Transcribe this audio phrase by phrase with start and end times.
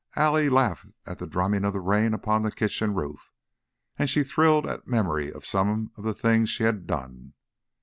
[0.15, 3.31] Allie laughed at the drumming of the rain upon the kitchen roof,
[3.99, 7.33] and she thrilled at memory of some of the things she had done.